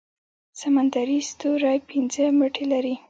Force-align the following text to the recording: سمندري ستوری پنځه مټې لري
سمندري 0.61 1.17
ستوری 1.29 1.75
پنځه 1.89 2.23
مټې 2.39 2.65
لري 2.73 2.95